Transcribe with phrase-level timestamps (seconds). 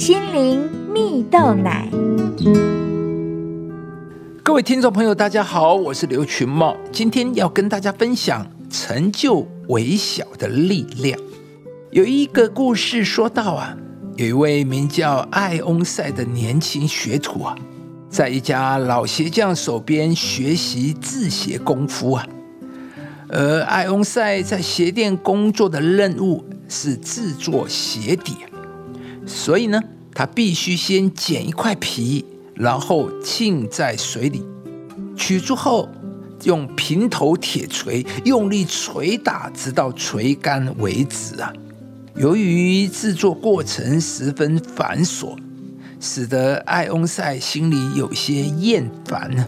[0.00, 1.86] 心灵蜜豆奶。
[4.42, 11.20] 各位听众朋友，大家好，我是刘群茂，今天要跟大家分享成就微小的力量。
[11.90, 13.76] 有一个故事说到啊，
[14.16, 17.54] 有一位名叫艾翁塞的年轻学徒啊，
[18.08, 22.26] 在一家老鞋匠手边学习制鞋功夫啊。
[23.28, 28.36] 而艾翁塞在鞋店工作的任务是制作鞋底，
[29.26, 29.80] 所以呢，
[30.14, 34.42] 他必须先剪一块皮，然后浸在水里，
[35.16, 35.88] 取出后
[36.44, 41.52] 用平头铁锤用力捶打，直到锤干为止啊。
[42.16, 45.36] 由于制作过程十分繁琐，
[46.00, 49.46] 使得艾翁塞心里有些厌烦呢。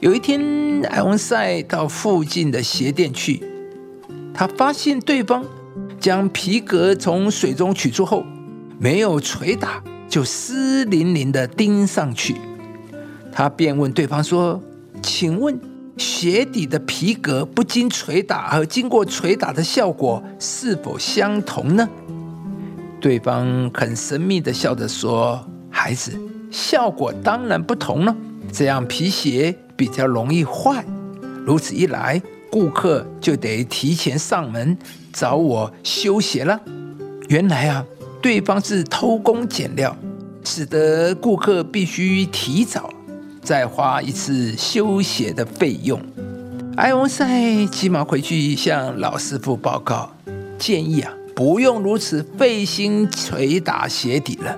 [0.00, 0.40] 有一天，
[0.88, 3.42] 艾翁塞到附近的鞋店去，
[4.32, 5.44] 他发现对方
[6.00, 8.24] 将皮革从水中取出后，
[8.78, 12.36] 没有捶打，就湿淋淋的钉上去。
[13.32, 14.60] 他便问对方说
[15.02, 15.60] ：“请问
[15.96, 21.88] 鞋底的皮革不经捶打和经过捶打的效果是否相同呢？”
[23.00, 26.18] 对方很神秘的笑着说：“孩子，
[26.50, 28.16] 效果当然不同了。
[28.52, 30.84] 这样皮鞋。”比较容易坏，
[31.46, 32.20] 如此一来，
[32.50, 34.76] 顾客就得提前上门
[35.12, 36.60] 找我修鞋了。
[37.28, 37.84] 原来啊，
[38.20, 39.96] 对方是偷工减料，
[40.44, 42.90] 使得顾客必须提早
[43.42, 46.00] 再花一次修鞋的费用。
[46.76, 50.10] 埃翁塞急忙回去向老师傅报告，
[50.58, 54.56] 建议啊，不用如此费心捶打鞋底了。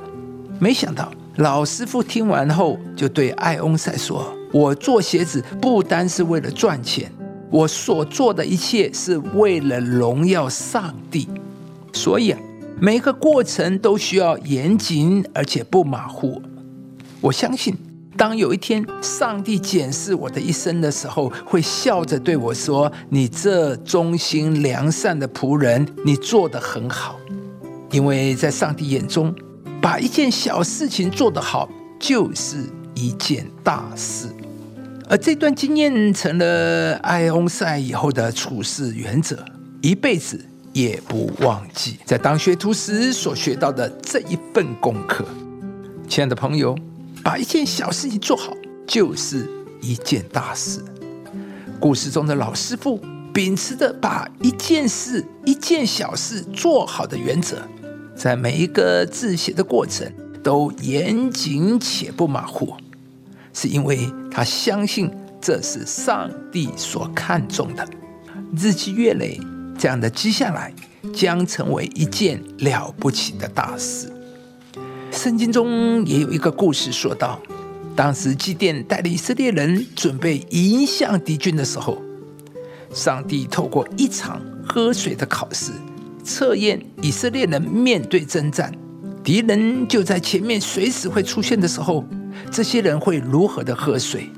[0.59, 4.35] 没想到老师傅听完后，就对埃翁塞说。
[4.53, 7.11] 我做鞋子不单是为了赚钱，
[7.51, 11.29] 我所做的一切是为了荣耀上帝。
[11.93, 12.41] 所以啊，
[12.83, 16.41] 每个过程都需要严谨而且不马虎。
[17.21, 17.77] 我相信，
[18.17, 27.21] 当有一天上帝检视我的一生的时候，会笑着对我说：“你这忠心良善的仆人，你做得很好。”
[27.93, 29.35] 因为在上帝眼中，
[29.83, 31.69] 把一件小事情做得好，
[31.99, 34.27] 就是一件大事。
[35.07, 39.45] 而这段经验成了埃翁塞以后的处事原则，
[39.83, 45.25] 一辈子也不忘记在当学徒时所学到的这一份功课。
[46.09, 46.77] 亲爱的朋友，
[47.23, 48.53] 把一件小事情做好，
[48.87, 49.49] 就是
[49.81, 50.81] 一件大事。
[51.79, 53.01] 故事中的老师傅
[53.33, 57.57] 秉持着把一件事、一件小事做好的原则，
[58.15, 62.75] 在每一个字写的过程都严谨且不马虎。
[63.53, 65.11] 是因为他相信
[65.41, 67.85] 这是上帝所看重的，
[68.57, 69.41] 日积月累，
[69.81, 70.71] 这样的接下来，
[71.11, 74.13] 将成为一件了不起的大事。
[75.11, 77.41] 圣经中也有一个故事说到，
[77.97, 81.97] 当时基甸带领以色列人准备迎向敌军的时候，
[82.93, 85.73] 上帝透过一场喝水的考试，
[86.23, 88.71] 测验以色列人面对征战，
[89.25, 92.05] 敌人就在前面随时会出现的时候。
[92.53, 94.29] 这些人会如何的喝水？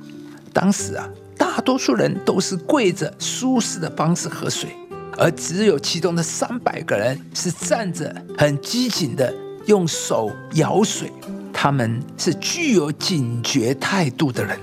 [0.53, 4.71] 当时啊，大多数人都是跪着舒适的方式喝水，
[5.19, 9.33] 而只有其中的三百个人是站着很机警的
[9.67, 11.11] 用手舀水。
[11.53, 14.59] 他们是具有警觉态度的人。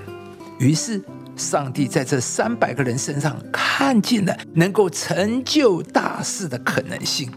[0.58, 1.02] 于是，
[1.34, 7.30] 上帝在这三百个人身上看见了能够成就大事的可能性。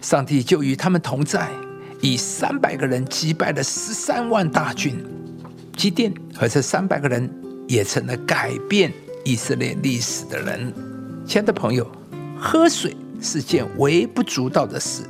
[0.00, 1.48] 上帝就与他们同在，
[2.00, 4.98] 以三百个人击败了十三万大军。
[5.76, 7.30] 基甸和这三百个人
[7.68, 8.92] 也成了改变
[9.24, 10.72] 以色列历史的人。
[11.24, 11.88] 亲爱的朋友，
[12.40, 15.02] 喝水是件微不足道的事，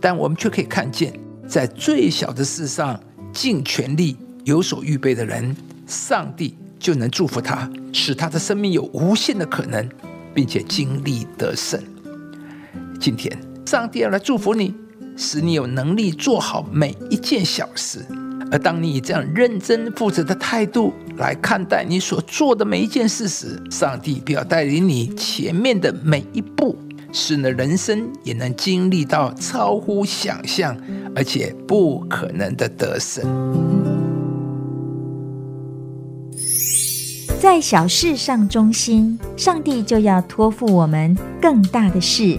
[0.00, 1.12] 但我们却可以看见，
[1.46, 2.98] 在最小的事上
[3.32, 9.88] 尽全力有所预备的人，上帝就能祝福他，使他的生命有无限的可能，
[10.34, 11.80] 并且经历得胜。
[13.00, 14.74] 今天，上帝要来祝福你，
[15.16, 18.04] 使你有能力做好每一件小事。
[18.50, 26.76] 而当你以这样认真负责的态度来看待你所做的每一件事时，上帝必要带领你前面的每一步，
[27.12, 30.76] 使你的人生也能经历到超乎想象
[31.14, 33.24] 而且不可能的得胜。
[37.40, 42.38] 在小事上忠心，上帝就要托付我们更大的事。